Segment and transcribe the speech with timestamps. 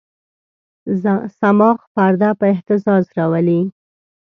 [1.39, 3.61] صماخ پرده په اهتزاز راولي.